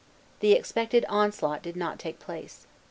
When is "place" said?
2.17-2.65